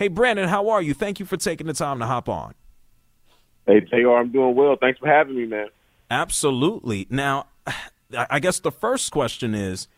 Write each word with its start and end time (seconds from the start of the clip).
Hey, 0.00 0.08
Brandon, 0.08 0.48
how 0.48 0.70
are 0.70 0.80
you? 0.80 0.94
Thank 0.94 1.20
you 1.20 1.26
for 1.26 1.36
taking 1.36 1.66
the 1.66 1.74
time 1.74 1.98
to 1.98 2.06
hop 2.06 2.26
on. 2.26 2.54
Hey, 3.66 3.80
JR, 3.80 4.12
I'm 4.12 4.32
doing 4.32 4.54
well. 4.54 4.76
Thanks 4.80 4.98
for 4.98 5.06
having 5.06 5.36
me, 5.36 5.44
man. 5.44 5.66
Absolutely. 6.10 7.06
Now, 7.10 7.48
I 8.10 8.40
guess 8.40 8.60
the 8.60 8.72
first 8.72 9.12
question 9.12 9.54
is 9.54 9.88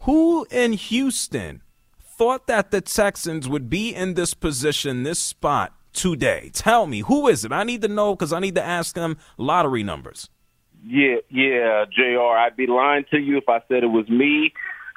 who 0.00 0.48
in 0.50 0.72
Houston 0.72 1.62
thought 2.02 2.48
that 2.48 2.72
the 2.72 2.80
Texans 2.80 3.48
would 3.48 3.70
be 3.70 3.94
in 3.94 4.14
this 4.14 4.34
position, 4.34 5.04
this 5.04 5.20
spot 5.20 5.72
today? 5.92 6.50
Tell 6.52 6.88
me, 6.88 7.02
who 7.02 7.28
is 7.28 7.44
it? 7.44 7.52
I 7.52 7.62
need 7.62 7.82
to 7.82 7.88
know 7.88 8.16
because 8.16 8.32
I 8.32 8.40
need 8.40 8.56
to 8.56 8.64
ask 8.64 8.96
them 8.96 9.16
lottery 9.38 9.84
numbers. 9.84 10.28
Yeah, 10.84 11.18
yeah, 11.30 11.84
JR. 11.92 12.36
I'd 12.36 12.56
be 12.56 12.66
lying 12.66 13.04
to 13.12 13.18
you 13.18 13.36
if 13.38 13.48
I 13.48 13.60
said 13.68 13.84
it 13.84 13.92
was 13.92 14.08
me. 14.08 14.52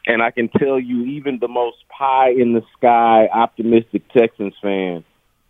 And 0.09 0.23
I 0.23 0.31
can 0.31 0.49
tell 0.49 0.79
you, 0.79 1.05
even 1.05 1.37
the 1.37 1.47
most 1.47 1.77
pie 1.87 2.31
in 2.31 2.53
the 2.53 2.63
sky 2.75 3.27
optimistic 3.31 4.11
Texans 4.11 4.55
fan 4.59 5.03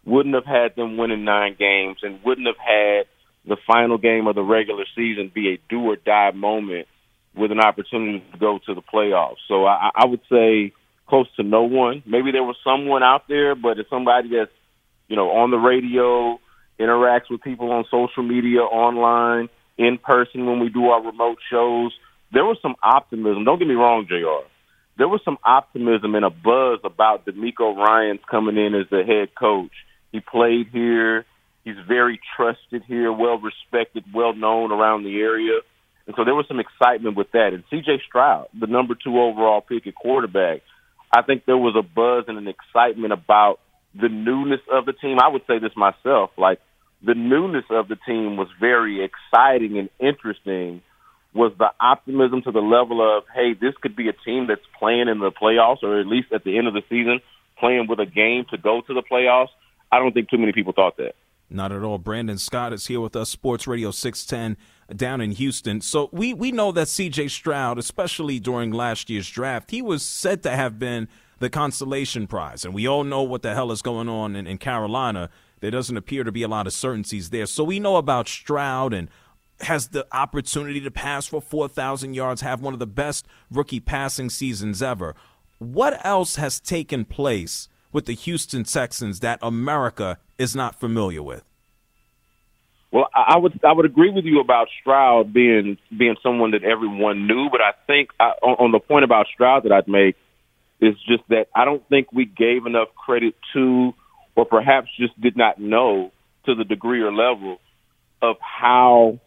wouldn't 0.03 0.35
have 0.35 0.43
had 0.43 0.75
them 0.75 0.97
winning 0.97 1.23
nine 1.23 1.55
games 1.57 1.99
and 2.03 2.21
wouldn't 2.25 2.45
have 2.45 2.57
had 2.57 3.05
the 3.47 3.55
final 3.65 3.97
game 3.97 4.27
of 4.27 4.35
the 4.35 4.43
regular 4.43 4.83
season 4.97 5.31
be 5.33 5.53
a 5.53 5.59
do 5.69 5.79
or 5.79 5.95
die 5.95 6.31
moment 6.31 6.89
with 7.33 7.53
an 7.53 7.61
opportunity 7.61 8.21
to 8.33 8.37
go 8.37 8.59
to 8.65 8.75
the 8.75 8.81
playoffs. 8.81 9.37
So 9.47 9.65
I, 9.65 9.91
I 9.95 10.05
would 10.05 10.19
say 10.29 10.73
close 11.07 11.27
to 11.37 11.43
no 11.43 11.63
one. 11.63 12.03
Maybe 12.05 12.33
there 12.33 12.43
was 12.43 12.57
someone 12.61 13.01
out 13.01 13.29
there, 13.29 13.55
but 13.55 13.79
it's 13.79 13.89
somebody 13.89 14.29
that's, 14.35 14.51
you 15.07 15.15
know, 15.15 15.29
on 15.29 15.51
the 15.51 15.57
radio, 15.57 16.37
interacts 16.77 17.29
with 17.29 17.41
people 17.41 17.71
on 17.71 17.85
social 17.89 18.23
media, 18.23 18.59
online 18.59 19.47
in 19.77 19.97
person 19.97 20.45
when 20.45 20.59
we 20.59 20.67
do 20.67 20.87
our 20.87 21.01
remote 21.01 21.37
shows, 21.49 21.93
there 22.31 22.45
was 22.45 22.57
some 22.61 22.75
optimism. 22.83 23.43
Don't 23.43 23.59
get 23.59 23.67
me 23.67 23.75
wrong, 23.75 24.05
JR. 24.07 24.47
There 24.97 25.07
was 25.07 25.21
some 25.23 25.37
optimism 25.43 26.15
and 26.15 26.25
a 26.25 26.29
buzz 26.29 26.79
about 26.83 27.25
DeMeco 27.25 27.75
Ryans 27.75 28.19
coming 28.29 28.57
in 28.57 28.75
as 28.75 28.87
the 28.89 29.03
head 29.03 29.33
coach. 29.33 29.71
He 30.11 30.19
played 30.19 30.67
here. 30.71 31.25
He's 31.63 31.77
very 31.87 32.19
trusted 32.35 32.83
here, 32.87 33.11
well 33.11 33.39
respected, 33.39 34.03
well 34.13 34.33
known 34.33 34.71
around 34.71 35.03
the 35.03 35.19
area. 35.19 35.59
And 36.07 36.15
so 36.17 36.25
there 36.25 36.35
was 36.35 36.47
some 36.47 36.59
excitement 36.59 37.15
with 37.15 37.31
that. 37.33 37.53
And 37.53 37.63
CJ 37.71 38.01
Stroud, 38.07 38.47
the 38.59 38.67
number 38.67 38.95
two 38.95 39.19
overall 39.19 39.61
pick 39.61 39.85
at 39.85 39.95
quarterback, 39.95 40.61
I 41.11 41.21
think 41.21 41.45
there 41.45 41.57
was 41.57 41.75
a 41.77 41.83
buzz 41.83 42.25
and 42.27 42.37
an 42.37 42.47
excitement 42.47 43.13
about 43.13 43.59
the 43.93 44.09
newness 44.09 44.61
of 44.71 44.85
the 44.85 44.93
team. 44.93 45.17
I 45.21 45.27
would 45.27 45.43
say 45.47 45.59
this 45.59 45.75
myself, 45.75 46.31
like 46.37 46.59
the 47.05 47.13
newness 47.13 47.65
of 47.69 47.87
the 47.87 47.97
team 48.07 48.37
was 48.37 48.47
very 48.59 49.03
exciting 49.03 49.77
and 49.77 49.89
interesting 49.99 50.81
was 51.33 51.51
the 51.57 51.69
optimism 51.79 52.41
to 52.43 52.51
the 52.51 52.61
level 52.61 53.01
of, 53.01 53.23
hey, 53.33 53.53
this 53.53 53.73
could 53.81 53.95
be 53.95 54.09
a 54.09 54.13
team 54.13 54.47
that's 54.47 54.65
playing 54.77 55.07
in 55.07 55.19
the 55.19 55.31
playoffs 55.31 55.83
or 55.83 55.99
at 55.99 56.07
least 56.07 56.31
at 56.33 56.43
the 56.43 56.57
end 56.57 56.67
of 56.67 56.73
the 56.73 56.83
season 56.89 57.19
playing 57.59 57.87
with 57.87 57.99
a 57.99 58.05
game 58.05 58.45
to 58.49 58.57
go 58.57 58.81
to 58.81 58.93
the 58.93 59.03
playoffs. 59.03 59.49
I 59.91 59.99
don't 59.99 60.13
think 60.13 60.29
too 60.29 60.37
many 60.37 60.53
people 60.53 60.73
thought 60.73 60.97
that. 60.97 61.13
Not 61.51 61.71
at 61.71 61.83
all. 61.83 61.97
Brandon 61.97 62.37
Scott 62.37 62.73
is 62.73 62.87
here 62.87 63.01
with 63.01 63.15
us, 63.15 63.29
Sports 63.29 63.67
Radio 63.67 63.91
610 63.91 64.55
down 64.95 65.19
in 65.19 65.31
Houston. 65.31 65.81
So 65.81 66.09
we, 66.11 66.33
we 66.33 66.51
know 66.51 66.71
that 66.71 66.87
CJ 66.87 67.31
Stroud, 67.31 67.77
especially 67.77 68.39
during 68.39 68.71
last 68.71 69.09
year's 69.09 69.29
draft, 69.29 69.71
he 69.71 69.81
was 69.81 70.03
said 70.03 70.43
to 70.43 70.51
have 70.51 70.77
been 70.79 71.07
the 71.39 71.49
consolation 71.49 72.27
prize. 72.27 72.65
And 72.65 72.73
we 72.73 72.87
all 72.87 73.03
know 73.03 73.23
what 73.23 73.41
the 73.41 73.55
hell 73.55 73.71
is 73.71 73.81
going 73.81 74.09
on 74.09 74.35
in, 74.35 74.45
in 74.45 74.57
Carolina 74.57 75.29
there 75.59 75.71
doesn't 75.71 75.97
appear 75.97 76.23
to 76.23 76.31
be 76.31 76.43
a 76.43 76.47
lot 76.47 76.67
of 76.67 76.73
certainties 76.73 77.29
there. 77.29 77.45
So 77.45 77.63
we 77.63 77.79
know 77.79 77.97
about 77.97 78.27
Stroud 78.27 78.93
and 78.93 79.09
has 79.61 79.89
the 79.89 80.07
opportunity 80.11 80.79
to 80.81 80.91
pass 80.91 81.27
for 81.27 81.41
4,000 81.41 82.13
yards, 82.13 82.41
have 82.41 82.61
one 82.61 82.73
of 82.73 82.79
the 82.79 82.87
best 82.87 83.27
rookie 83.51 83.79
passing 83.79 84.29
seasons 84.29 84.81
ever. 84.81 85.15
What 85.57 86.03
else 86.05 86.37
has 86.37 86.59
taken 86.59 87.05
place 87.05 87.67
with 87.91 88.05
the 88.05 88.13
Houston 88.13 88.63
Texans 88.63 89.19
that 89.19 89.39
America 89.41 90.17
is 90.37 90.55
not 90.55 90.79
familiar 90.79 91.21
with? 91.21 91.43
Well, 92.91 93.07
I 93.13 93.37
would 93.37 93.59
I 93.63 93.71
would 93.71 93.85
agree 93.85 94.09
with 94.09 94.25
you 94.25 94.39
about 94.39 94.67
Stroud 94.81 95.31
being 95.31 95.77
being 95.95 96.15
someone 96.23 96.51
that 96.51 96.63
everyone 96.63 97.27
knew, 97.27 97.49
but 97.51 97.61
I 97.61 97.73
think 97.85 98.09
I, 98.19 98.31
on, 98.41 98.65
on 98.65 98.71
the 98.71 98.79
point 98.79 99.03
about 99.03 99.27
Stroud 99.31 99.63
that 99.65 99.71
I'd 99.71 99.87
make 99.87 100.15
is 100.81 100.95
just 101.07 101.21
that 101.29 101.49
I 101.53 101.65
don't 101.65 101.87
think 101.87 102.11
we 102.11 102.25
gave 102.25 102.65
enough 102.65 102.87
credit 102.95 103.35
to 103.53 103.93
or 104.35 104.45
perhaps 104.45 104.87
just 104.97 105.19
did 105.21 105.37
not 105.37 105.59
know 105.59 106.11
to 106.45 106.55
the 106.55 106.63
degree 106.63 107.01
or 107.01 107.13
level 107.13 107.59
of 108.21 108.37
how 108.39 109.19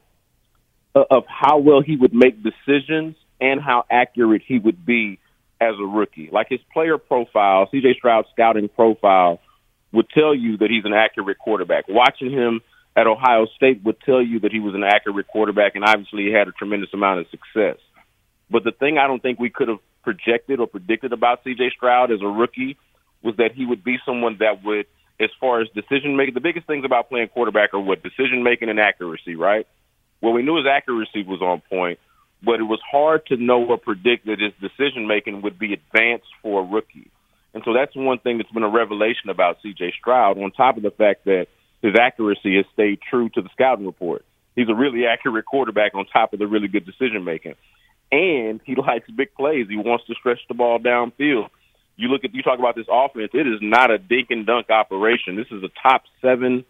Uh, 0.94 1.04
of 1.10 1.25
how 1.26 1.56
well 1.56 1.80
he 1.80 1.97
would 1.97 2.12
make 2.12 2.42
decisions 2.42 3.16
and 3.41 3.62
how 3.62 3.82
accurate 3.91 4.42
he 4.47 4.58
would 4.58 4.84
be 4.84 5.19
as 5.58 5.75
a 5.80 5.84
rookie. 5.86 6.28
Like 6.30 6.48
his 6.50 6.60
player 6.70 6.98
profile, 6.98 7.66
CJ 7.72 7.94
Stroud's 7.94 8.28
scouting 8.32 8.69
profile 8.69 9.41
would 9.91 10.10
tell 10.10 10.34
you 10.34 10.58
that 10.58 10.69
he's 10.70 10.84
an 10.84 10.92
accurate 10.92 11.38
quarterback. 11.38 11.84
Watching 11.88 12.30
him 12.30 12.60
at 12.94 13.06
Ohio 13.06 13.47
State 13.56 13.82
would 13.84 14.00
tell 14.03 14.20
you 14.20 14.41
that 14.41 14.53
he 14.53 14.60
was 14.60 14.75
an 14.75 14.84
accurate 14.84 15.28
quarterback 15.28 15.76
and 15.76 15.84
obviously 15.84 16.25
he 16.25 16.32
had 16.32 16.47
a 16.47 16.53
tremendous 16.53 16.91
amount 16.92 17.20
of 17.20 17.26
success. 17.30 17.78
But 18.50 18.64
the 18.64 18.72
thing 18.72 18.98
I 18.98 19.06
don't 19.06 19.22
think 19.22 19.38
we 19.38 19.48
could 19.48 19.69
have 19.69 19.78
projected 20.03 20.60
or 20.60 20.66
predicted 20.66 21.14
about 21.14 21.42
CJ 21.42 21.72
Stroud 21.72 22.12
as 22.12 22.20
a 22.20 22.26
rookie 22.26 22.76
was 23.22 23.36
that 23.36 23.53
he 23.54 23.64
would 23.64 23.82
be 23.82 23.97
someone 24.04 24.36
that 24.41 24.62
would 24.62 24.84
as 25.19 25.30
far 25.41 25.62
as 25.62 25.69
decision 25.74 26.16
making. 26.16 26.34
The 26.34 26.41
biggest 26.41 26.66
things 26.66 26.84
about 26.84 27.09
playing 27.09 27.28
quarterback 27.28 27.72
are 27.72 27.80
what 27.80 28.03
decision 28.03 28.42
making 28.42 28.69
and 28.69 28.78
accuracy, 28.78 29.36
right? 29.36 29.66
Well, 30.22 30.33
we 30.33 30.43
knew 30.43 30.56
his 30.56 30.66
accuracy 30.66 31.25
was 31.25 31.43
on 31.43 31.62
point, 31.69 31.99
but 32.43 32.60
it 32.60 32.65
was 32.65 32.81
hard 32.88 33.27
to 33.27 33.37
know 33.37 33.65
or 33.65 33.77
predict 33.77 34.27
that 34.27 34.41
his 34.41 34.53
decision 34.60 35.06
making 35.06 35.43
would 35.43 35.59
be 35.59 35.75
advanced 35.75 36.28
for 36.41 36.62
a 36.62 36.65
rookie. 36.65 37.10
And 37.55 37.62
so 37.65 37.75
that's 37.75 37.94
one 37.94 38.19
thing 38.19 38.38
that's 38.38 38.50
been 38.50 38.62
a 38.62 38.69
revelation 38.69 39.28
about 39.28 39.59
CJ 39.62 39.93
Stroud, 40.00 40.38
on 40.38 40.53
top 40.53 40.78
of 40.78 40.83
the 40.83 40.91
fact 40.91 41.27
that 41.27 41.49
his 41.83 41.94
accuracy 42.00 42.56
has 42.56 42.65
stayed 42.72 43.00
true 43.10 43.28
to 43.31 43.43
the 43.43 43.50
scouting 43.53 43.84
report. 43.84 44.25
He's 44.56 44.69
a 44.69 44.75
really 44.75 45.06
accurate 45.06 45.44
quarterback 45.44 45.94
on 45.94 46.06
top 46.06 46.33
of 46.33 46.39
the 46.39 46.47
really 46.47 46.69
good 46.69 46.87
decision 46.87 47.25
making. 47.25 47.56
And 48.10 48.60
he 48.65 48.75
likes 48.77 49.10
big 49.10 49.34
plays. 49.34 49.66
He 49.69 49.77
wants 49.77 50.06
to 50.06 50.15
stretch 50.15 50.41
the 50.49 50.54
ball 50.54 50.78
downfield 50.78 51.50
you 51.97 52.09
look 52.09 52.25
at 52.25 52.34
you 52.34 52.43
talk 52.43 52.59
about 52.59 52.75
this 52.75 52.87
offense, 52.91 53.31
it 53.33 53.47
is 53.47 53.59
not 53.60 53.91
a 53.91 53.99
dink 53.99 54.31
and 54.31 54.47
dunk 54.47 54.71
operation. 54.71 55.37
This 55.37 55.47
is 55.51 55.63
a 55.63 55.71
top 55.83 56.03
seven, 56.21 56.65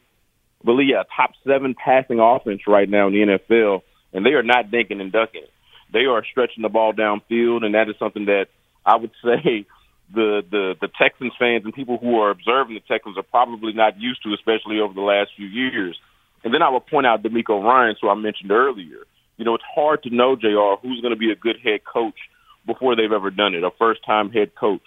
believe, 0.64 0.88
yeah, 0.90 1.02
top 1.16 1.32
seven 1.46 1.74
passing 1.74 2.20
offense 2.20 2.62
right 2.66 2.88
now 2.88 3.08
in 3.08 3.12
the 3.12 3.38
NFL, 3.38 3.82
and 4.12 4.24
they 4.24 4.30
are 4.30 4.42
not 4.42 4.70
dinking 4.70 5.00
and 5.00 5.12
dunking. 5.12 5.46
They 5.92 6.06
are 6.06 6.24
stretching 6.30 6.62
the 6.62 6.68
ball 6.68 6.92
downfield, 6.92 7.64
and 7.64 7.74
that 7.74 7.88
is 7.88 7.96
something 7.98 8.26
that 8.26 8.46
I 8.84 8.96
would 8.96 9.10
say 9.24 9.66
the 10.12 10.42
the 10.50 10.74
the 10.80 10.88
Texans 11.00 11.32
fans 11.38 11.64
and 11.64 11.74
people 11.74 11.98
who 11.98 12.18
are 12.20 12.30
observing 12.30 12.74
the 12.74 12.80
Texans 12.80 13.16
are 13.16 13.22
probably 13.22 13.72
not 13.72 14.00
used 14.00 14.22
to, 14.24 14.34
especially 14.34 14.80
over 14.80 14.94
the 14.94 15.00
last 15.00 15.30
few 15.36 15.46
years. 15.46 15.98
And 16.44 16.52
then 16.52 16.62
I 16.62 16.70
would 16.70 16.86
point 16.86 17.06
out 17.06 17.22
DeMeco 17.22 17.62
Ryan, 17.62 17.94
who 18.00 18.08
I 18.08 18.14
mentioned 18.14 18.50
earlier. 18.50 19.06
You 19.36 19.44
know, 19.44 19.54
it's 19.54 19.64
hard 19.74 20.02
to 20.02 20.10
know, 20.10 20.36
JR. 20.36 20.80
Who's 20.82 21.00
going 21.00 21.14
to 21.14 21.18
be 21.18 21.30
a 21.30 21.36
good 21.36 21.56
head 21.62 21.80
coach 21.84 22.18
before 22.66 22.96
they've 22.96 23.12
ever 23.12 23.30
done 23.30 23.54
it, 23.54 23.64
a 23.64 23.70
first 23.78 24.04
time 24.04 24.30
head 24.30 24.54
coach 24.54 24.82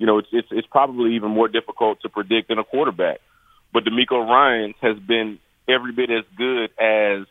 you 0.00 0.06
know, 0.06 0.16
it's 0.16 0.28
it's 0.32 0.48
it's 0.50 0.66
probably 0.66 1.14
even 1.14 1.30
more 1.30 1.46
difficult 1.46 2.00
to 2.00 2.08
predict 2.08 2.48
than 2.48 2.58
a 2.58 2.64
quarterback. 2.64 3.20
But 3.72 3.84
DeMeco 3.84 4.26
Ryans 4.26 4.74
has 4.80 4.98
been 4.98 5.38
every 5.68 5.92
bit 5.92 6.10
as 6.10 6.24
good 6.36 6.70
as 6.78 7.26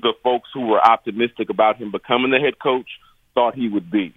the 0.00 0.14
folks 0.22 0.48
who 0.54 0.66
were 0.66 0.80
optimistic 0.80 1.50
about 1.50 1.76
him 1.76 1.90
becoming 1.90 2.30
the 2.30 2.38
head 2.38 2.58
coach 2.58 2.88
thought 3.34 3.54
he 3.54 3.68
would 3.68 3.90
be. 3.90 4.14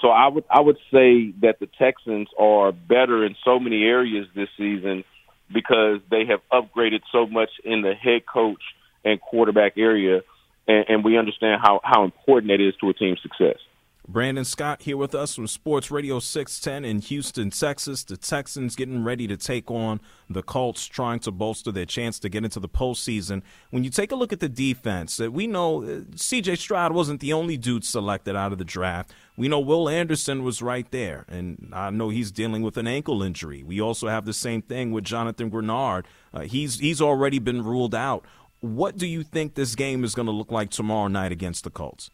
So 0.00 0.08
I 0.08 0.28
would 0.28 0.44
I 0.50 0.60
would 0.60 0.76
say 0.92 1.32
that 1.40 1.60
the 1.60 1.68
Texans 1.78 2.28
are 2.38 2.72
better 2.72 3.24
in 3.24 3.36
so 3.44 3.58
many 3.58 3.84
areas 3.84 4.26
this 4.34 4.48
season 4.58 5.04
because 5.52 6.00
they 6.10 6.24
have 6.26 6.40
upgraded 6.52 7.00
so 7.12 7.26
much 7.26 7.50
in 7.64 7.82
the 7.82 7.94
head 7.94 8.26
coach 8.26 8.62
and 9.04 9.20
quarterback 9.20 9.78
area, 9.78 10.22
and, 10.66 10.84
and 10.88 11.04
we 11.04 11.18
understand 11.18 11.60
how, 11.62 11.80
how 11.84 12.04
important 12.04 12.50
that 12.50 12.60
is 12.60 12.74
to 12.80 12.88
a 12.88 12.94
team's 12.94 13.20
success. 13.22 13.58
Brandon 14.06 14.44
Scott 14.44 14.82
here 14.82 14.98
with 14.98 15.14
us 15.14 15.34
from 15.34 15.46
Sports 15.46 15.90
Radio 15.90 16.18
610 16.18 16.84
in 16.84 17.00
Houston, 17.00 17.48
Texas. 17.48 18.04
The 18.04 18.18
Texans 18.18 18.76
getting 18.76 19.02
ready 19.02 19.26
to 19.26 19.36
take 19.38 19.70
on 19.70 19.98
the 20.28 20.42
Colts, 20.42 20.86
trying 20.86 21.20
to 21.20 21.30
bolster 21.30 21.72
their 21.72 21.86
chance 21.86 22.18
to 22.18 22.28
get 22.28 22.44
into 22.44 22.60
the 22.60 22.68
postseason. 22.68 23.40
When 23.70 23.82
you 23.82 23.88
take 23.88 24.12
a 24.12 24.14
look 24.14 24.30
at 24.30 24.40
the 24.40 24.48
defense, 24.48 25.18
uh, 25.18 25.30
we 25.30 25.46
know 25.46 25.82
uh, 25.82 25.86
CJ 26.16 26.58
Stroud 26.58 26.92
wasn't 26.92 27.20
the 27.20 27.32
only 27.32 27.56
dude 27.56 27.82
selected 27.82 28.36
out 28.36 28.52
of 28.52 28.58
the 28.58 28.64
draft. 28.64 29.10
We 29.38 29.48
know 29.48 29.58
Will 29.58 29.88
Anderson 29.88 30.44
was 30.44 30.60
right 30.60 30.88
there, 30.90 31.24
and 31.26 31.70
I 31.72 31.88
know 31.88 32.10
he's 32.10 32.30
dealing 32.30 32.60
with 32.60 32.76
an 32.76 32.86
ankle 32.86 33.22
injury. 33.22 33.62
We 33.62 33.80
also 33.80 34.08
have 34.08 34.26
the 34.26 34.34
same 34.34 34.60
thing 34.60 34.92
with 34.92 35.04
Jonathan 35.04 35.50
Greenard. 35.50 36.04
Uh, 36.32 36.40
he's 36.40 36.78
he's 36.78 37.00
already 37.00 37.38
been 37.38 37.64
ruled 37.64 37.94
out. 37.94 38.26
What 38.60 38.98
do 38.98 39.06
you 39.06 39.22
think 39.22 39.54
this 39.54 39.74
game 39.74 40.04
is 40.04 40.14
going 40.14 40.26
to 40.26 40.32
look 40.32 40.52
like 40.52 40.68
tomorrow 40.70 41.08
night 41.08 41.32
against 41.32 41.64
the 41.64 41.70
Colts? 41.70 42.10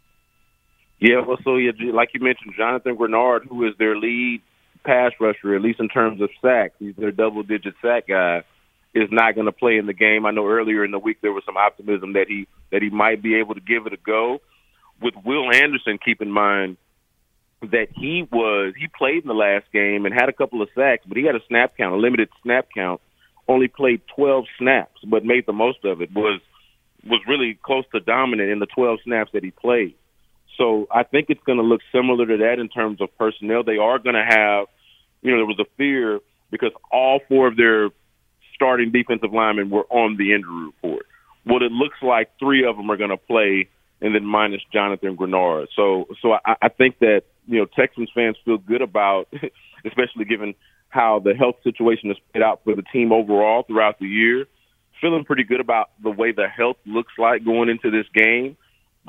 Yeah, 1.00 1.22
well, 1.26 1.38
so 1.42 1.56
yeah, 1.56 1.72
like 1.92 2.10
you 2.12 2.20
mentioned, 2.20 2.54
Jonathan 2.56 2.96
Greenard, 2.96 3.46
who 3.48 3.66
is 3.66 3.74
their 3.78 3.96
lead 3.96 4.42
pass 4.84 5.12
rusher, 5.18 5.54
at 5.54 5.62
least 5.62 5.80
in 5.80 5.88
terms 5.88 6.20
of 6.20 6.30
sacks, 6.42 6.74
he's 6.78 6.94
their 6.96 7.10
double-digit 7.10 7.74
sack 7.82 8.08
guy, 8.08 8.42
is 8.94 9.08
not 9.10 9.34
going 9.34 9.46
to 9.46 9.52
play 9.52 9.78
in 9.78 9.86
the 9.86 9.94
game. 9.94 10.26
I 10.26 10.30
know 10.30 10.46
earlier 10.46 10.84
in 10.84 10.90
the 10.90 10.98
week 10.98 11.18
there 11.22 11.32
was 11.32 11.44
some 11.46 11.56
optimism 11.56 12.14
that 12.14 12.26
he 12.28 12.46
that 12.70 12.82
he 12.82 12.90
might 12.90 13.22
be 13.22 13.36
able 13.36 13.54
to 13.54 13.60
give 13.60 13.86
it 13.86 13.92
a 13.92 13.96
go. 13.96 14.40
With 15.00 15.14
Will 15.24 15.50
Anderson, 15.50 15.98
keep 16.04 16.20
in 16.20 16.30
mind 16.30 16.76
that 17.62 17.88
he 17.94 18.26
was 18.30 18.74
he 18.78 18.88
played 18.88 19.22
in 19.22 19.28
the 19.28 19.34
last 19.34 19.66
game 19.72 20.04
and 20.06 20.14
had 20.14 20.28
a 20.28 20.32
couple 20.32 20.60
of 20.60 20.68
sacks, 20.74 21.04
but 21.06 21.16
he 21.16 21.24
had 21.24 21.36
a 21.36 21.40
snap 21.48 21.76
count, 21.76 21.94
a 21.94 21.98
limited 21.98 22.28
snap 22.42 22.68
count. 22.74 23.00
Only 23.48 23.68
played 23.68 24.02
12 24.14 24.44
snaps, 24.58 25.00
but 25.04 25.24
made 25.24 25.46
the 25.46 25.52
most 25.52 25.84
of 25.84 26.02
it. 26.02 26.10
Was 26.14 26.40
was 27.04 27.20
really 27.26 27.58
close 27.62 27.84
to 27.92 28.00
dominant 28.00 28.50
in 28.50 28.58
the 28.58 28.66
12 28.66 28.98
snaps 29.04 29.30
that 29.32 29.42
he 29.42 29.50
played. 29.50 29.94
So 30.60 30.86
I 30.92 31.04
think 31.04 31.30
it's 31.30 31.40
going 31.46 31.56
to 31.56 31.64
look 31.64 31.80
similar 31.90 32.26
to 32.26 32.36
that 32.36 32.58
in 32.58 32.68
terms 32.68 33.00
of 33.00 33.08
personnel. 33.16 33.64
They 33.64 33.78
are 33.78 33.98
going 33.98 34.14
to 34.14 34.24
have, 34.28 34.66
you 35.22 35.30
know, 35.30 35.38
there 35.38 35.46
was 35.46 35.58
a 35.58 35.64
fear 35.78 36.20
because 36.50 36.72
all 36.92 37.20
four 37.28 37.46
of 37.46 37.56
their 37.56 37.88
starting 38.54 38.92
defensive 38.92 39.32
linemen 39.32 39.70
were 39.70 39.86
on 39.88 40.18
the 40.18 40.34
injury 40.34 40.66
report. 40.66 41.06
What 41.44 41.62
it 41.62 41.72
looks 41.72 41.96
like, 42.02 42.30
three 42.38 42.66
of 42.66 42.76
them 42.76 42.90
are 42.90 42.98
going 42.98 43.08
to 43.08 43.16
play, 43.16 43.70
and 44.02 44.14
then 44.14 44.26
minus 44.26 44.60
Jonathan 44.70 45.16
Greenard. 45.16 45.68
So, 45.74 46.08
so 46.20 46.34
I, 46.34 46.56
I 46.60 46.68
think 46.68 46.98
that 46.98 47.22
you 47.46 47.58
know 47.58 47.64
Texans 47.64 48.10
fans 48.14 48.36
feel 48.44 48.58
good 48.58 48.82
about, 48.82 49.28
especially 49.86 50.26
given 50.26 50.54
how 50.90 51.20
the 51.24 51.32
health 51.32 51.56
situation 51.64 52.10
has 52.10 52.18
played 52.32 52.42
out 52.42 52.60
for 52.64 52.74
the 52.76 52.82
team 52.92 53.12
overall 53.12 53.62
throughout 53.62 53.98
the 53.98 54.06
year. 54.06 54.44
Feeling 55.00 55.24
pretty 55.24 55.44
good 55.44 55.60
about 55.60 55.88
the 56.02 56.10
way 56.10 56.32
the 56.32 56.48
health 56.48 56.76
looks 56.84 57.12
like 57.16 57.46
going 57.46 57.70
into 57.70 57.90
this 57.90 58.04
game. 58.12 58.58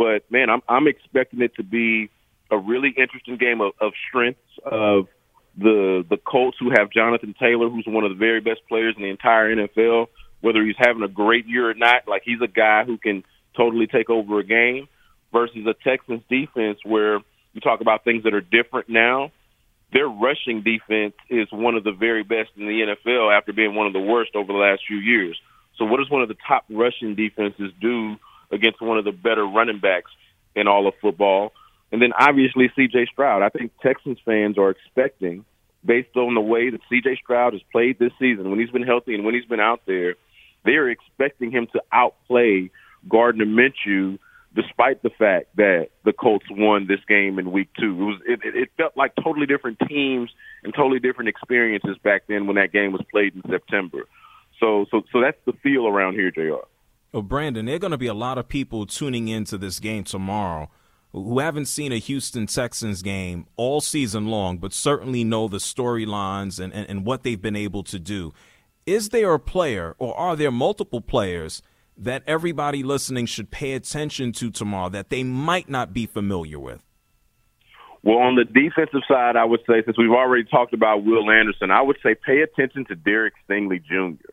But 0.01 0.23
man, 0.31 0.49
I'm 0.49 0.63
I'm 0.67 0.87
expecting 0.87 1.41
it 1.41 1.53
to 1.57 1.63
be 1.63 2.09
a 2.49 2.57
really 2.57 2.89
interesting 2.89 3.37
game 3.37 3.61
of, 3.61 3.73
of 3.79 3.93
strengths 4.09 4.41
of 4.65 5.07
the 5.55 6.03
the 6.09 6.17
Colts 6.17 6.57
who 6.59 6.71
have 6.71 6.89
Jonathan 6.89 7.35
Taylor, 7.39 7.69
who's 7.69 7.85
one 7.85 8.03
of 8.03 8.09
the 8.09 8.17
very 8.17 8.41
best 8.41 8.61
players 8.67 8.95
in 8.97 9.03
the 9.03 9.09
entire 9.09 9.55
NFL. 9.55 10.07
Whether 10.39 10.65
he's 10.65 10.75
having 10.79 11.03
a 11.03 11.07
great 11.07 11.45
year 11.45 11.69
or 11.69 11.75
not, 11.75 12.07
like 12.07 12.23
he's 12.25 12.41
a 12.41 12.47
guy 12.47 12.83
who 12.83 12.97
can 12.97 13.23
totally 13.55 13.85
take 13.85 14.09
over 14.09 14.39
a 14.39 14.43
game. 14.43 14.87
Versus 15.31 15.67
a 15.67 15.75
Texans 15.87 16.23
defense 16.29 16.79
where 16.83 17.19
you 17.53 17.61
talk 17.61 17.79
about 17.79 18.03
things 18.03 18.23
that 18.23 18.33
are 18.33 18.41
different 18.41 18.89
now. 18.89 19.31
Their 19.93 20.07
rushing 20.07 20.63
defense 20.63 21.13
is 21.29 21.47
one 21.51 21.75
of 21.75 21.83
the 21.83 21.91
very 21.91 22.23
best 22.23 22.49
in 22.57 22.65
the 22.65 22.95
NFL 23.05 23.37
after 23.37 23.53
being 23.53 23.75
one 23.75 23.85
of 23.85 23.93
the 23.93 24.01
worst 24.01 24.31
over 24.35 24.51
the 24.51 24.59
last 24.59 24.81
few 24.87 24.97
years. 24.97 25.39
So, 25.77 25.85
what 25.85 25.97
does 25.97 26.09
one 26.09 26.23
of 26.23 26.27
the 26.27 26.35
top 26.47 26.65
rushing 26.69 27.13
defenses 27.13 27.71
do 27.79 28.17
against 28.51 28.81
one 28.81 28.97
of 28.97 29.05
the 29.05 29.11
better 29.11 29.45
running 29.45 29.79
backs 29.79 30.11
in 30.55 30.67
all 30.67 30.87
of 30.87 30.93
football. 31.01 31.53
And 31.91 32.01
then 32.01 32.13
obviously 32.17 32.71
C.J. 32.75 33.07
Stroud. 33.11 33.41
I 33.41 33.49
think 33.49 33.71
Texans 33.81 34.17
fans 34.23 34.57
are 34.57 34.69
expecting, 34.69 35.45
based 35.83 36.15
on 36.15 36.35
the 36.35 36.41
way 36.41 36.69
that 36.69 36.81
C.J. 36.89 37.19
Stroud 37.23 37.53
has 37.53 37.61
played 37.71 37.99
this 37.99 38.13
season, 38.19 38.49
when 38.49 38.59
he's 38.59 38.69
been 38.69 38.83
healthy 38.83 39.13
and 39.15 39.25
when 39.25 39.33
he's 39.33 39.45
been 39.45 39.59
out 39.59 39.81
there, 39.85 40.15
they 40.63 40.73
are 40.73 40.89
expecting 40.89 41.51
him 41.51 41.67
to 41.73 41.81
outplay 41.91 42.69
Gardner 43.09 43.45
Minshew, 43.45 44.19
despite 44.55 45.01
the 45.01 45.09
fact 45.09 45.55
that 45.55 45.89
the 46.05 46.13
Colts 46.13 46.45
won 46.49 46.87
this 46.87 46.99
game 47.07 47.39
in 47.39 47.51
Week 47.51 47.69
Two. 47.79 47.93
It 47.93 48.03
was 48.03 48.21
it, 48.27 48.39
it 48.43 48.69
felt 48.77 48.95
like 48.95 49.13
totally 49.15 49.47
different 49.47 49.79
teams 49.87 50.29
and 50.63 50.73
totally 50.73 50.99
different 50.99 51.29
experiences 51.29 51.97
back 52.03 52.23
then 52.27 52.47
when 52.47 52.57
that 52.57 52.71
game 52.71 52.91
was 52.91 53.01
played 53.09 53.33
in 53.35 53.41
September. 53.49 54.03
So 54.59 54.85
so 54.91 55.01
so 55.11 55.21
that's 55.21 55.37
the 55.45 55.53
feel 55.63 55.87
around 55.87 56.13
here, 56.13 56.31
JR. 56.31 56.65
Well, 57.13 57.23
Brandon, 57.23 57.65
there 57.65 57.75
are 57.75 57.79
going 57.79 57.91
to 57.91 57.97
be 57.97 58.07
a 58.07 58.13
lot 58.13 58.37
of 58.37 58.47
people 58.47 58.85
tuning 58.85 59.27
into 59.27 59.57
this 59.57 59.79
game 59.79 60.05
tomorrow 60.05 60.69
who 61.11 61.39
haven't 61.39 61.65
seen 61.65 61.91
a 61.91 61.97
Houston 61.97 62.47
Texans 62.47 63.01
game 63.01 63.47
all 63.57 63.81
season 63.81 64.27
long, 64.27 64.59
but 64.59 64.71
certainly 64.71 65.25
know 65.25 65.49
the 65.49 65.57
storylines 65.57 66.57
and, 66.57 66.73
and, 66.73 66.89
and 66.89 67.05
what 67.05 67.23
they've 67.23 67.41
been 67.41 67.57
able 67.57 67.83
to 67.83 67.99
do. 67.99 68.31
Is 68.85 69.09
there 69.09 69.33
a 69.33 69.39
player, 69.39 69.93
or 69.99 70.17
are 70.17 70.37
there 70.37 70.51
multiple 70.51 71.01
players, 71.01 71.61
that 71.97 72.23
everybody 72.25 72.81
listening 72.81 73.25
should 73.25 73.51
pay 73.51 73.73
attention 73.73 74.31
to 74.31 74.49
tomorrow 74.49 74.87
that 74.87 75.09
they 75.09 75.23
might 75.23 75.69
not 75.69 75.91
be 75.91 76.05
familiar 76.05 76.59
with? 76.59 76.81
Well, 78.03 78.19
on 78.19 78.35
the 78.35 78.45
defensive 78.45 79.01
side, 79.05 79.35
I 79.35 79.43
would 79.43 79.59
say, 79.67 79.83
since 79.83 79.97
we've 79.97 80.11
already 80.11 80.45
talked 80.45 80.73
about 80.73 81.03
Will 81.03 81.29
Anderson, 81.29 81.71
I 81.71 81.81
would 81.81 81.97
say 82.01 82.15
pay 82.15 82.39
attention 82.41 82.85
to 82.85 82.95
Derek 82.95 83.33
Stingley 83.47 83.83
Jr. 83.83 84.31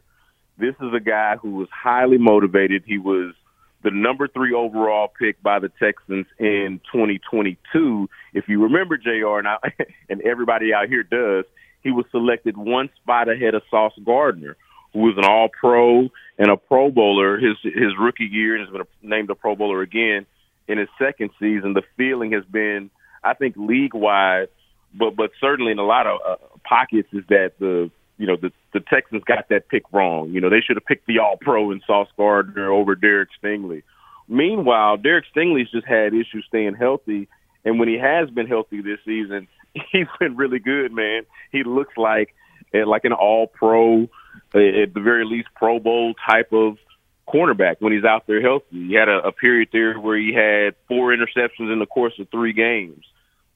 This 0.59 0.75
is 0.81 0.93
a 0.95 1.01
guy 1.01 1.37
who 1.37 1.53
was 1.53 1.69
highly 1.73 2.19
motivated. 2.19 2.83
He 2.85 2.99
was 2.99 3.35
the 3.85 3.91
number 3.93 4.27
three 4.27 4.53
overall 4.53 5.09
pick 5.09 5.41
by 5.43 5.61
the 5.61 5.71
Texans 5.81 6.27
in 6.39 6.81
2022. 6.93 8.09
If 8.35 8.49
you 8.49 8.63
remember, 8.65 8.97
JR. 8.97 9.39
and, 9.39 9.49
I, 9.49 9.59
and 10.09 10.21
everybody 10.23 10.75
out 10.75 10.89
here 10.89 11.05
does, 11.05 11.45
he 11.83 11.93
was 11.93 12.07
selected 12.11 12.57
one 12.57 12.91
spot 13.01 13.29
ahead 13.29 13.55
of 13.55 13.63
Sauce 13.71 13.93
Gardner, 14.05 14.57
who 14.93 15.01
was 15.01 15.15
an 15.17 15.25
All 15.25 15.49
Pro 15.49 16.09
and 16.39 16.51
a 16.51 16.57
Pro 16.57 16.91
Bowler 16.91 17.39
his 17.39 17.57
his 17.63 17.93
rookie 17.99 18.25
year, 18.25 18.57
and 18.57 18.67
has 18.67 18.73
been 18.73 19.09
named 19.09 19.31
a 19.31 19.37
Pro 19.37 19.55
Bowler 19.55 19.83
again 19.83 20.27
in 20.67 20.79
his 20.79 20.89
second 20.99 21.31
season. 21.39 21.75
The 21.75 21.83
feeling 21.97 22.33
has 22.33 22.45
been, 22.45 22.91
I 23.23 23.35
think, 23.35 23.55
league 23.57 23.95
wide, 23.95 24.49
but 24.93 25.15
but 25.15 25.31
certainly 25.41 25.71
in 25.71 25.79
a 25.79 25.87
lot 25.87 26.09
of 26.09 26.21
uh, 26.27 26.37
pockets, 26.65 27.09
is 27.13 27.23
that 27.29 27.53
the 27.61 27.93
you 28.19 28.27
know, 28.27 28.37
the 28.37 28.53
the 28.73 28.81
Texans 28.81 29.23
got 29.25 29.49
that 29.49 29.69
pick 29.69 29.85
wrong. 29.93 30.31
You 30.31 30.41
know, 30.41 30.51
they 30.51 30.61
should 30.61 30.77
have 30.77 30.85
picked 30.85 31.07
the 31.07 31.21
All 31.21 31.37
Pro 31.41 31.71
and 31.71 31.83
Sauce 31.87 32.09
Gardner 32.17 32.71
over 32.71 32.95
Derek 32.95 33.31
Stingley. 33.43 33.83
Meanwhile, 34.29 34.99
Derek 34.99 35.25
Stingley's 35.35 35.71
just 35.71 35.87
had 35.87 36.13
issues 36.13 36.45
staying 36.49 36.75
healthy, 36.75 37.29
and 37.65 37.79
when 37.79 37.89
he 37.89 37.99
has 37.99 38.29
been 38.29 38.47
healthy 38.47 38.83
this 38.83 38.99
season, 39.05 39.49
he's 39.93 40.07
been 40.19 40.37
really 40.37 40.59
good, 40.59 40.93
man. 40.93 41.23
He 41.53 41.63
looks 41.63 41.97
like 41.97 42.35
eh, 42.75 42.85
like 42.85 43.05
an 43.05 43.13
All 43.13 43.47
Pro, 43.47 44.03
eh, 44.55 44.83
at 44.83 44.95
the 44.95 45.01
very 45.03 45.25
least 45.25 45.49
Pro 45.55 45.79
Bowl 45.79 46.15
type 46.29 46.53
of 46.53 46.77
cornerback 47.29 47.77
when 47.79 47.93
he's 47.93 48.05
out 48.05 48.27
there 48.27 48.41
healthy. 48.41 48.89
He 48.89 48.95
had 48.95 49.09
a, 49.09 49.19
a 49.29 49.33
period 49.33 49.69
there 49.73 49.99
where 49.99 50.19
he 50.19 50.33
had 50.33 50.75
four 50.89 51.15
interceptions 51.15 51.73
in 51.73 51.79
the 51.79 51.87
course 51.87 52.15
of 52.19 52.29
three 52.31 52.53
games. 52.53 53.05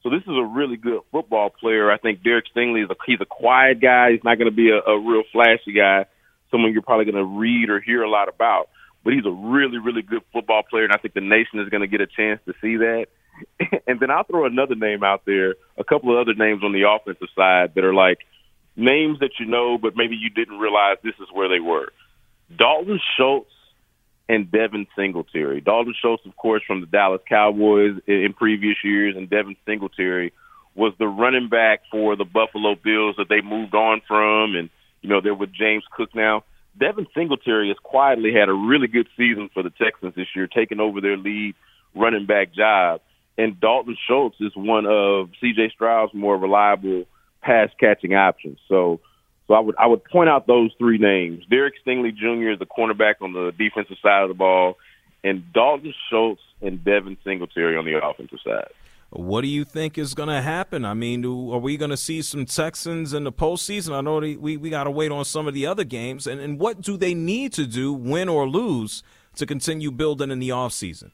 So 0.03 0.09
this 0.09 0.21
is 0.21 0.35
a 0.35 0.43
really 0.43 0.75
good 0.75 0.99
football 1.11 1.49
player. 1.49 1.89
I 1.89 1.97
think 1.97 2.23
Derek 2.23 2.45
Stingley 2.53 2.83
is 2.83 2.89
a 2.89 2.95
he's 3.05 3.21
a 3.21 3.25
quiet 3.25 3.81
guy. 3.81 4.11
He's 4.11 4.23
not 4.23 4.37
going 4.37 4.51
to 4.51 4.55
be 4.55 4.69
a, 4.69 4.79
a 4.79 4.99
real 4.99 5.23
flashy 5.31 5.71
guy, 5.73 6.05
someone 6.51 6.73
you're 6.73 6.81
probably 6.81 7.05
going 7.05 7.23
to 7.23 7.39
read 7.39 7.69
or 7.69 7.79
hear 7.79 8.03
a 8.03 8.09
lot 8.09 8.27
about. 8.27 8.69
But 9.03 9.13
he's 9.13 9.25
a 9.25 9.31
really 9.31 9.79
really 9.79 10.01
good 10.01 10.21
football 10.33 10.63
player, 10.69 10.83
and 10.83 10.93
I 10.93 10.97
think 10.97 11.13
the 11.13 11.21
nation 11.21 11.59
is 11.59 11.69
going 11.69 11.81
to 11.81 11.87
get 11.87 12.01
a 12.01 12.07
chance 12.07 12.41
to 12.45 12.53
see 12.61 12.77
that. 12.77 13.07
and 13.87 13.99
then 13.99 14.11
I'll 14.11 14.25
throw 14.25 14.45
another 14.45 14.75
name 14.75 15.03
out 15.03 15.23
there, 15.25 15.55
a 15.77 15.83
couple 15.83 16.11
of 16.11 16.19
other 16.19 16.35
names 16.35 16.63
on 16.63 16.73
the 16.73 16.83
offensive 16.87 17.29
side 17.35 17.71
that 17.75 17.83
are 17.83 17.93
like 17.93 18.19
names 18.75 19.19
that 19.19 19.31
you 19.39 19.45
know, 19.45 19.77
but 19.77 19.95
maybe 19.95 20.15
you 20.15 20.29
didn't 20.29 20.59
realize 20.59 20.97
this 21.03 21.15
is 21.19 21.27
where 21.31 21.47
they 21.47 21.59
were. 21.59 21.91
Dalton 22.55 22.99
Schultz 23.17 23.49
and 24.29 24.49
Devin 24.49 24.87
Singletary. 24.95 25.61
Dalton 25.61 25.93
Schultz, 26.01 26.25
of 26.25 26.35
course, 26.35 26.63
from 26.65 26.81
the 26.81 26.87
Dallas 26.87 27.21
Cowboys 27.27 27.99
in 28.07 28.33
previous 28.35 28.77
years, 28.83 29.15
and 29.17 29.29
Devin 29.29 29.55
Singletary 29.65 30.33
was 30.75 30.93
the 30.97 31.07
running 31.07 31.49
back 31.49 31.81
for 31.91 32.15
the 32.15 32.25
Buffalo 32.25 32.75
Bills 32.75 33.15
that 33.17 33.29
they 33.29 33.41
moved 33.41 33.75
on 33.75 34.01
from, 34.07 34.55
and 34.55 34.69
you 35.01 35.09
know 35.09 35.21
they're 35.21 35.35
with 35.35 35.53
James 35.53 35.83
Cook 35.95 36.15
now. 36.15 36.43
Devin 36.79 37.07
Singletary 37.15 37.67
has 37.67 37.77
quietly 37.83 38.33
had 38.33 38.49
a 38.49 38.53
really 38.53 38.87
good 38.87 39.07
season 39.15 39.49
for 39.53 39.61
the 39.61 39.69
Texans 39.69 40.15
this 40.15 40.27
year, 40.35 40.47
taking 40.47 40.79
over 40.79 41.01
their 41.01 41.17
lead 41.17 41.53
running 41.93 42.25
back 42.25 42.53
job. 42.53 43.01
And 43.37 43.59
Dalton 43.59 43.97
Schultz 44.07 44.37
is 44.39 44.55
one 44.55 44.85
of 44.85 45.29
C.J. 45.41 45.69
Stroud's 45.69 46.13
more 46.13 46.37
reliable 46.37 47.05
pass 47.41 47.69
catching 47.79 48.15
options. 48.15 48.57
So 48.67 49.01
so 49.47 49.53
I 49.53 49.59
would 49.59 49.75
I 49.77 49.87
would 49.87 50.03
point 50.05 50.29
out 50.29 50.47
those 50.47 50.71
three 50.77 50.97
names: 50.97 51.43
Derek 51.49 51.75
Stingley 51.85 52.15
Jr. 52.15 52.51
Is 52.51 52.59
the 52.59 52.65
cornerback 52.65 53.15
on 53.21 53.33
the 53.33 53.51
defensive 53.57 53.97
side 54.01 54.23
of 54.23 54.29
the 54.29 54.35
ball, 54.35 54.77
and 55.23 55.51
Dalton 55.53 55.93
Schultz 56.09 56.41
and 56.61 56.83
Devin 56.83 57.17
Singletary 57.23 57.77
on 57.77 57.85
the 57.85 58.03
offensive 58.03 58.39
side. 58.43 58.69
What 59.15 59.41
do 59.41 59.47
you 59.47 59.63
think 59.63 59.99
is 59.99 60.15
going 60.15 60.29
to 60.29 60.41
happen? 60.41 60.85
I 60.85 60.95
mean, 60.95 61.21
do, 61.21 61.53
are 61.53 61.59
we 61.59 61.77
going 61.77 61.91
to 61.91 61.97
see 61.97 62.23
some 62.23 62.47
Texans 62.47 63.13
in 63.13 63.25
the 63.25 63.31
postseason? 63.31 63.93
I 63.93 64.01
know 64.01 64.19
they, 64.19 64.35
we, 64.37 64.57
we 64.57 64.71
got 64.71 64.85
to 64.85 64.91
wait 64.91 65.11
on 65.11 65.23
some 65.23 65.47
of 65.47 65.53
the 65.53 65.67
other 65.67 65.83
games. 65.83 66.25
And, 66.25 66.41
and 66.41 66.59
what 66.59 66.81
do 66.81 66.97
they 66.97 67.13
need 67.13 67.53
to 67.53 67.67
do, 67.67 67.93
win 67.93 68.27
or 68.27 68.49
lose, 68.49 69.03
to 69.35 69.45
continue 69.45 69.91
building 69.91 70.31
in 70.31 70.39
the 70.39 70.49
offseason? 70.49 71.11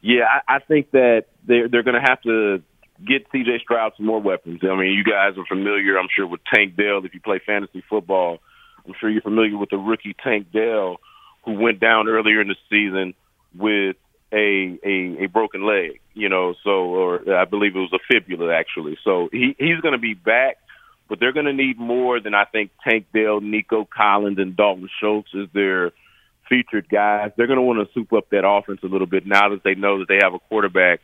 Yeah, 0.00 0.24
I, 0.48 0.56
I 0.56 0.58
think 0.60 0.92
that 0.92 1.26
they're, 1.46 1.68
they're 1.68 1.82
going 1.82 2.00
to 2.00 2.08
have 2.08 2.22
to 2.22 2.62
get 3.06 3.26
C.J. 3.32 3.60
Stroud 3.62 3.92
some 3.96 4.06
more 4.06 4.20
weapons. 4.20 4.60
I 4.62 4.76
mean, 4.76 4.92
you 4.92 5.04
guys 5.04 5.38
are 5.38 5.46
familiar, 5.46 5.98
I'm 5.98 6.08
sure, 6.14 6.26
with 6.26 6.40
Tank 6.52 6.76
Dell. 6.76 7.04
If 7.04 7.14
you 7.14 7.20
play 7.20 7.40
fantasy 7.44 7.82
football, 7.88 8.38
I'm 8.86 8.94
sure 9.00 9.10
you're 9.10 9.22
familiar 9.22 9.56
with 9.56 9.70
the 9.70 9.78
rookie 9.78 10.14
Tank 10.22 10.52
Dell, 10.52 10.98
who 11.44 11.54
went 11.54 11.80
down 11.80 12.08
earlier 12.08 12.40
in 12.40 12.48
the 12.48 12.56
season 12.68 13.14
with 13.56 13.96
a 14.32 14.78
a, 14.84 15.24
a 15.24 15.26
broken 15.26 15.66
leg. 15.66 16.00
You 16.14 16.28
know, 16.28 16.54
so 16.62 16.70
or 16.70 17.34
I 17.34 17.44
believe 17.44 17.76
it 17.76 17.78
was 17.78 17.92
a 17.92 17.98
fibula 18.10 18.54
actually. 18.54 18.98
So 19.04 19.28
he 19.32 19.54
he's 19.58 19.80
going 19.80 19.92
to 19.92 19.98
be 19.98 20.14
back, 20.14 20.58
but 21.08 21.20
they're 21.20 21.32
going 21.32 21.46
to 21.46 21.52
need 21.52 21.78
more 21.78 22.20
than 22.20 22.34
I 22.34 22.44
think 22.44 22.70
Tank 22.86 23.06
Dell, 23.14 23.40
Nico 23.40 23.84
Collins, 23.84 24.38
and 24.38 24.56
Dalton 24.56 24.88
Schultz 25.00 25.30
is 25.34 25.48
their 25.54 25.92
featured 26.48 26.88
guys. 26.88 27.30
They're 27.36 27.46
going 27.46 27.58
to 27.58 27.62
want 27.62 27.86
to 27.86 27.92
soup 27.94 28.12
up 28.12 28.30
that 28.30 28.46
offense 28.46 28.80
a 28.82 28.88
little 28.88 29.06
bit 29.06 29.24
now 29.24 29.50
that 29.50 29.62
they 29.62 29.74
know 29.74 30.00
that 30.00 30.08
they 30.08 30.18
have 30.22 30.34
a 30.34 30.40
quarterback 30.40 31.00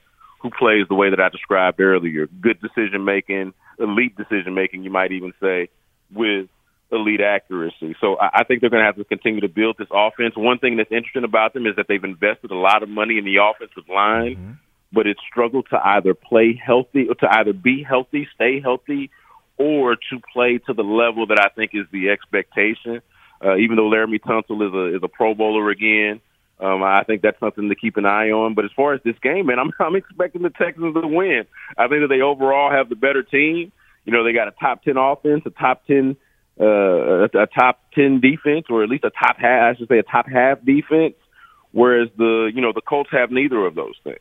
who 0.46 0.50
plays 0.56 0.86
the 0.88 0.94
way 0.94 1.10
that 1.10 1.20
I 1.20 1.28
described 1.28 1.80
earlier. 1.80 2.26
Good 2.26 2.60
decision 2.60 3.04
making, 3.04 3.52
elite 3.78 4.16
decision 4.16 4.54
making, 4.54 4.84
you 4.84 4.90
might 4.90 5.12
even 5.12 5.32
say, 5.40 5.68
with 6.12 6.48
elite 6.92 7.20
accuracy. 7.20 7.96
So 8.00 8.16
I, 8.18 8.40
I 8.40 8.44
think 8.44 8.60
they're 8.60 8.70
going 8.70 8.82
to 8.82 8.86
have 8.86 8.96
to 8.96 9.04
continue 9.04 9.40
to 9.40 9.48
build 9.48 9.76
this 9.78 9.88
offense. 9.90 10.34
One 10.36 10.58
thing 10.58 10.76
that's 10.76 10.92
interesting 10.92 11.24
about 11.24 11.52
them 11.52 11.66
is 11.66 11.74
that 11.76 11.86
they've 11.88 12.02
invested 12.02 12.50
a 12.50 12.56
lot 12.56 12.82
of 12.82 12.88
money 12.88 13.18
in 13.18 13.24
the 13.24 13.38
offensive 13.42 13.88
line, 13.88 14.36
mm-hmm. 14.36 14.52
but 14.92 15.06
it's 15.06 15.20
struggled 15.28 15.66
to 15.70 15.80
either 15.84 16.14
play 16.14 16.60
healthy 16.64 17.08
or 17.08 17.14
to 17.16 17.28
either 17.28 17.52
be 17.52 17.82
healthy, 17.82 18.28
stay 18.34 18.60
healthy, 18.60 19.10
or 19.58 19.96
to 19.96 20.20
play 20.32 20.58
to 20.66 20.74
the 20.74 20.84
level 20.84 21.26
that 21.26 21.40
I 21.40 21.48
think 21.48 21.72
is 21.74 21.86
the 21.90 22.10
expectation. 22.10 23.02
Uh, 23.44 23.56
even 23.56 23.76
though 23.76 23.90
Laremy 23.90 24.20
Tunsil 24.20 24.66
is 24.66 24.72
a 24.72 24.96
is 24.96 25.02
a 25.02 25.08
Pro 25.08 25.34
Bowler 25.34 25.70
again, 25.70 26.20
um, 26.58 26.82
I 26.82 27.02
think 27.06 27.22
that's 27.22 27.38
something 27.38 27.68
to 27.68 27.74
keep 27.74 27.96
an 27.96 28.06
eye 28.06 28.30
on. 28.30 28.54
But 28.54 28.64
as 28.64 28.70
far 28.74 28.94
as 28.94 29.00
this 29.04 29.18
game, 29.22 29.46
man, 29.46 29.58
I'm 29.58 29.72
I'm 29.80 29.96
expecting 29.96 30.42
the 30.42 30.50
Texans 30.50 30.94
to 30.94 31.06
win. 31.06 31.44
I 31.76 31.88
think 31.88 32.02
that 32.02 32.08
they 32.08 32.22
overall 32.22 32.70
have 32.70 32.88
the 32.88 32.96
better 32.96 33.22
team. 33.22 33.72
You 34.04 34.12
know, 34.12 34.24
they 34.24 34.32
got 34.32 34.48
a 34.48 34.52
top 34.52 34.82
ten 34.82 34.96
offense, 34.96 35.42
a 35.46 35.50
top 35.50 35.86
ten 35.86 36.16
uh, 36.58 37.24
a, 37.24 37.46
top 37.46 37.80
ten 37.94 38.20
defense, 38.20 38.66
or 38.70 38.82
at 38.82 38.88
least 38.88 39.04
a 39.04 39.10
top 39.10 39.36
half. 39.38 39.74
I 39.74 39.78
should 39.78 39.88
say 39.88 39.98
a 39.98 40.02
top 40.02 40.26
half 40.28 40.64
defense. 40.64 41.14
Whereas 41.72 42.08
the 42.16 42.50
you 42.54 42.62
know 42.62 42.72
the 42.74 42.80
Colts 42.80 43.10
have 43.12 43.30
neither 43.30 43.66
of 43.66 43.74
those 43.74 43.96
things. 44.02 44.20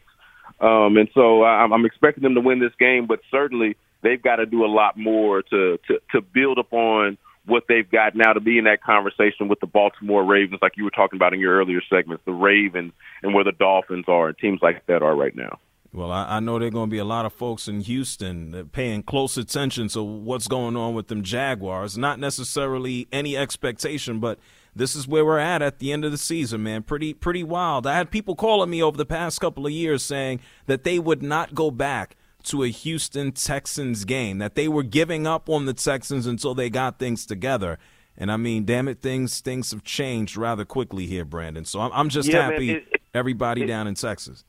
Um, 0.60 0.98
and 0.98 1.10
so 1.14 1.44
I'm, 1.44 1.74
I'm 1.74 1.86
expecting 1.86 2.24
them 2.24 2.36
to 2.36 2.42
win 2.42 2.60
this 2.60 2.76
game, 2.80 3.08
but 3.08 3.20
certainly 3.30 3.76
they've 4.04 4.22
got 4.22 4.38
to 4.38 4.46
do 4.46 4.66
a 4.66 4.68
lot 4.68 4.98
more 4.98 5.42
to 5.42 5.78
to, 5.88 6.00
to 6.12 6.22
build 6.22 6.58
upon 6.58 7.18
what 7.46 7.64
they've 7.68 7.90
got 7.90 8.16
now 8.16 8.34
to 8.34 8.40
be 8.40 8.58
in 8.58 8.66
that 8.66 8.84
conversation 8.84 9.48
with 9.48 9.60
the 9.60 9.68
Baltimore 9.68 10.24
Ravens, 10.24 10.60
like 10.62 10.74
you 10.78 10.84
were 10.84 10.92
talking 10.92 11.18
about 11.18 11.34
in 11.34 11.40
your 11.40 11.56
earlier 11.56 11.82
segments, 11.90 12.24
the 12.26 12.34
Ravens 12.34 12.94
and 13.24 13.34
where 13.34 13.44
the 13.44 13.52
Dolphins 13.52 14.06
are, 14.08 14.28
and 14.28 14.38
teams 14.38 14.60
like 14.62 14.86
that 14.88 15.02
are 15.02 15.16
right 15.16 15.36
now. 15.36 15.60
Well, 15.96 16.12
I, 16.12 16.38
I 16.38 16.40
know 16.42 16.60
there 16.60 16.68
are 16.68 16.72
going 16.72 16.90
to 16.90 16.92
be 16.92 16.98
a 16.98 17.06
lot 17.06 17.26
of 17.26 17.32
folks 17.32 17.70
in 17.70 17.80
Houston 17.80 18.70
paying 18.74 19.02
close 19.02 19.38
attention 19.38 19.88
to 19.90 20.04
what's 20.04 20.48
going 20.48 20.76
on 20.76 20.94
with 20.94 21.08
them 21.08 21.24
Jaguars. 21.24 21.98
Not 21.98 22.20
necessarily 22.20 23.08
any 23.14 23.38
expectation, 23.38 24.20
but 24.20 24.38
this 24.76 24.94
is 24.94 25.08
where 25.08 25.24
we're 25.24 25.40
at 25.40 25.62
at 25.62 25.80
the 25.80 25.94
end 25.94 26.04
of 26.04 26.12
the 26.12 26.18
season, 26.18 26.64
man. 26.64 26.84
Pretty, 26.84 27.14
pretty 27.14 27.44
wild. 27.44 27.88
I 27.88 27.96
had 27.96 28.12
people 28.12 28.36
calling 28.36 28.70
me 28.70 28.84
over 28.84 28.98
the 28.98 29.06
past 29.06 29.40
couple 29.40 29.66
of 29.66 29.72
years 29.72 30.04
saying 30.04 30.42
that 30.66 30.84
they 30.84 31.00
would 31.00 31.24
not 31.24 31.56
go 31.56 31.72
back 31.72 32.18
to 32.46 32.64
a 32.64 32.70
Houston 32.70 33.32
Texans 33.32 34.06
game, 34.06 34.38
that 34.40 34.56
they 34.56 34.68
were 34.68 34.84
giving 34.84 35.28
up 35.28 35.50
on 35.50 35.66
the 35.66 35.74
Texans 35.74 36.26
until 36.26 36.56
they 36.56 36.70
got 36.70 37.00
things 37.00 37.26
together. 37.26 37.78
And 38.18 38.32
I 38.32 38.38
mean, 38.38 38.66
damn 38.66 38.88
it, 38.88 39.02
things 39.02 39.42
things 39.42 39.72
have 39.72 39.84
changed 39.84 40.38
rather 40.38 40.66
quickly 40.66 41.06
here, 41.06 41.26
Brandon. 41.26 41.66
So 41.66 41.82
I'm, 41.82 41.92
I'm 41.94 42.10
just 42.10 42.30
yeah, 42.30 42.50
happy 42.50 42.68
man, 42.68 42.76
it, 42.78 43.02
everybody 43.14 43.64
it, 43.64 43.68
down 43.68 43.88
in 43.88 43.96
Texas 43.96 44.44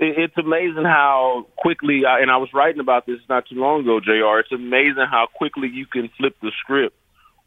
it's 0.00 0.36
amazing 0.38 0.84
how 0.84 1.46
quickly, 1.56 2.02
and 2.06 2.30
I 2.30 2.38
was 2.38 2.48
writing 2.54 2.80
about 2.80 3.06
this 3.06 3.18
not 3.28 3.46
too 3.46 3.56
long 3.56 3.82
ago, 3.82 4.00
JR. 4.00 4.40
It's 4.40 4.52
amazing 4.52 5.06
how 5.10 5.26
quickly 5.32 5.68
you 5.68 5.86
can 5.86 6.08
flip 6.16 6.34
the 6.40 6.50
script, 6.60 6.96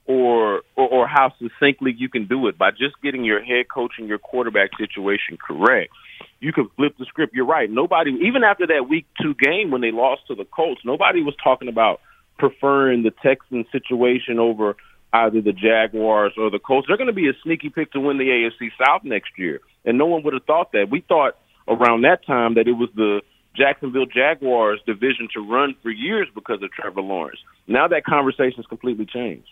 or, 0.05 0.62
or 0.75 0.89
or 0.89 1.07
how 1.07 1.33
succinctly 1.39 1.93
you 1.98 2.10
can 2.10 2.27
do 2.27 2.48
it 2.48 2.57
by 2.57 2.72
just 2.72 3.01
getting 3.01 3.24
your 3.24 3.41
head 3.41 3.69
coach 3.74 3.93
and 3.98 4.07
your 4.07 4.17
quarterback 4.17 4.72
situation 4.77 5.38
correct. 5.38 5.91
You 6.39 6.51
can 6.51 6.69
flip 6.75 6.95
the 7.00 7.05
script. 7.05 7.33
You're 7.33 7.45
right. 7.45 7.69
Nobody, 7.69 8.12
even 8.27 8.43
after 8.43 8.67
that 8.67 8.89
week 8.89 9.05
two 9.22 9.33
game 9.33 9.72
when 9.72 9.81
they 9.81 9.91
lost 9.91 10.27
to 10.27 10.36
the 10.36 10.45
Colts, 10.45 10.81
nobody 10.83 11.22
was 11.22 11.36
talking 11.41 11.69
about 11.69 12.01
preferring 12.38 13.03
the 13.03 13.12
Texans 13.24 13.65
situation 13.72 14.39
over 14.39 14.75
either 15.13 15.41
the 15.41 15.53
Jaguars 15.53 16.33
or 16.38 16.50
the 16.50 16.60
Colts. 16.60 16.88
They're 16.88 16.98
going 16.98 17.07
to 17.07 17.13
be 17.13 17.29
a 17.29 17.33
sneaky 17.43 17.69
pick 17.69 17.91
to 17.93 18.00
win 18.00 18.17
the 18.17 18.25
AFC 18.25 18.69
South 18.83 19.03
next 19.03 19.31
year, 19.38 19.62
and 19.86 19.98
no 19.98 20.05
one 20.05 20.24
would 20.24 20.33
have 20.33 20.43
thought 20.43 20.72
that. 20.74 20.88
We 20.91 21.01
thought 21.01 21.38
around 21.67 22.01
that 22.01 22.25
time 22.25 22.55
that 22.55 22.67
it 22.67 22.74
was 22.74 22.89
the 22.95 23.22
Jacksonville 23.55 24.07
Jaguars 24.07 24.81
division 24.86 25.27
to 25.36 25.39
run 25.39 25.75
for 25.81 25.91
years 25.91 26.27
because 26.33 26.62
of 26.63 26.72
Trevor 26.72 27.01
Lawrence. 27.01 27.39
Now 27.67 27.88
that 27.88 28.03
conversation 28.03 28.57
has 28.57 28.65
completely 28.65 29.05
changed. 29.05 29.48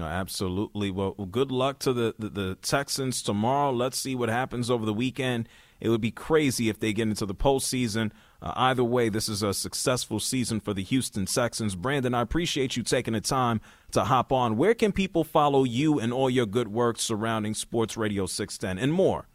No, 0.00 0.06
absolutely. 0.06 0.90
Well, 0.90 1.12
good 1.12 1.52
luck 1.52 1.78
to 1.80 1.92
the, 1.92 2.14
the, 2.18 2.30
the, 2.30 2.54
Texans 2.62 3.20
tomorrow. 3.20 3.70
Let's 3.70 3.98
see 3.98 4.14
what 4.14 4.30
happens 4.30 4.70
over 4.70 4.86
the 4.86 4.94
weekend. 4.94 5.46
It 5.78 5.90
would 5.90 6.00
be 6.00 6.10
crazy 6.10 6.70
if 6.70 6.80
they 6.80 6.94
get 6.94 7.06
into 7.06 7.26
the 7.26 7.34
postseason. 7.34 8.10
Uh, 8.40 8.54
either 8.56 8.82
way, 8.82 9.10
this 9.10 9.28
is 9.28 9.42
a 9.42 9.52
successful 9.52 10.18
season 10.18 10.58
for 10.58 10.72
the 10.72 10.82
Houston 10.82 11.26
Texans. 11.26 11.76
Brandon, 11.76 12.14
I 12.14 12.22
appreciate 12.22 12.78
you 12.78 12.82
taking 12.82 13.12
the 13.12 13.20
time 13.20 13.60
to 13.90 14.04
hop 14.04 14.32
on. 14.32 14.56
Where 14.56 14.72
can 14.72 14.90
people 14.90 15.22
follow 15.22 15.64
you 15.64 16.00
and 16.00 16.14
all 16.14 16.30
your 16.30 16.46
good 16.46 16.68
work 16.68 16.98
surrounding 16.98 17.52
Sports 17.52 17.98
Radio 17.98 18.24
610 18.24 18.82
and 18.82 18.94
more? 18.94 19.28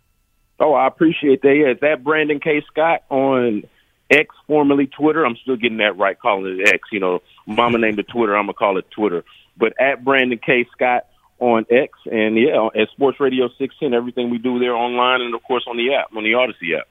Oh, 0.59 0.73
I 0.73 0.87
appreciate 0.87 1.43
that. 1.43 1.53
Yeah, 1.53 1.67
it's 1.73 1.81
that 1.81 2.03
Brandon 2.03 2.39
K. 2.39 2.63
Scott 2.71 3.03
on 3.11 3.65
X, 4.09 4.33
formerly 4.47 4.87
Twitter. 4.87 5.27
I'm 5.27 5.35
still 5.43 5.57
getting 5.57 5.77
that 5.77 5.95
right, 5.95 6.19
calling 6.19 6.59
it 6.59 6.69
X. 6.69 6.89
You 6.91 7.01
know, 7.01 7.21
Mama 7.45 7.77
named 7.77 7.99
it 7.99 8.07
Twitter. 8.07 8.35
I'm 8.35 8.45
gonna 8.45 8.53
call 8.53 8.79
it 8.79 8.89
Twitter. 8.89 9.23
But 9.57 9.73
at 9.79 10.03
Brandon 10.03 10.39
K. 10.43 10.67
Scott 10.71 11.05
on 11.39 11.65
X, 11.69 11.91
and 12.05 12.37
yeah, 12.37 12.67
at 12.75 12.89
Sports 12.91 13.19
Radio 13.19 13.49
16. 13.57 13.93
everything 13.93 14.29
we 14.29 14.37
do 14.37 14.59
there 14.59 14.75
online, 14.75 15.21
and 15.21 15.35
of 15.35 15.43
course 15.43 15.65
on 15.67 15.77
the 15.77 15.93
app, 15.93 16.15
on 16.15 16.23
the 16.23 16.31
Audacy 16.31 16.77
app. 16.77 16.87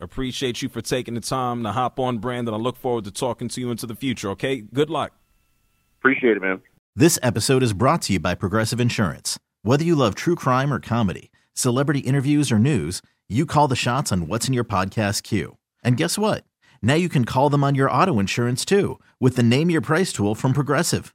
Appreciate 0.00 0.62
you 0.62 0.68
for 0.68 0.80
taking 0.80 1.14
the 1.14 1.20
time 1.20 1.62
to 1.64 1.72
hop 1.72 1.98
on, 1.98 2.18
Brandon. 2.18 2.54
I 2.54 2.56
look 2.56 2.76
forward 2.76 3.04
to 3.04 3.10
talking 3.10 3.48
to 3.48 3.60
you 3.60 3.70
into 3.70 3.86
the 3.86 3.94
future. 3.94 4.30
Okay, 4.30 4.60
good 4.60 4.90
luck. 4.90 5.12
Appreciate 5.98 6.36
it, 6.36 6.40
man. 6.40 6.62
This 6.96 7.18
episode 7.22 7.62
is 7.62 7.72
brought 7.72 8.02
to 8.02 8.14
you 8.14 8.20
by 8.20 8.34
Progressive 8.34 8.80
Insurance. 8.80 9.38
Whether 9.62 9.84
you 9.84 9.94
love 9.94 10.14
true 10.14 10.36
crime 10.36 10.72
or 10.72 10.80
comedy 10.80 11.30
celebrity 11.60 12.00
interviews, 12.00 12.50
or 12.50 12.58
news, 12.58 13.02
you 13.28 13.46
call 13.46 13.68
the 13.68 13.76
shots 13.76 14.10
on 14.10 14.26
what's 14.26 14.48
in 14.48 14.54
your 14.54 14.64
podcast 14.64 15.22
queue. 15.22 15.56
And 15.84 15.96
guess 15.96 16.18
what? 16.18 16.44
Now 16.82 16.94
you 16.94 17.08
can 17.08 17.24
call 17.24 17.50
them 17.50 17.62
on 17.62 17.74
your 17.74 17.90
auto 17.90 18.18
insurance 18.18 18.64
too 18.64 18.98
with 19.20 19.36
the 19.36 19.42
Name 19.42 19.70
Your 19.70 19.80
Price 19.80 20.12
tool 20.12 20.34
from 20.34 20.52
Progressive. 20.52 21.14